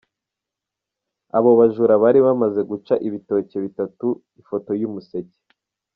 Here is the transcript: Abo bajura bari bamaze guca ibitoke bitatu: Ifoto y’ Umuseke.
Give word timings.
Abo 1.37 1.51
bajura 1.59 1.93
bari 2.03 2.19
bamaze 2.27 2.61
guca 2.69 2.93
ibitoke 3.07 3.55
bitatu: 3.65 4.07
Ifoto 4.41 4.71
y’ 4.79 4.83
Umuseke. 4.89 5.37